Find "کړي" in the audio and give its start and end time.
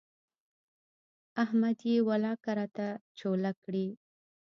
3.63-3.87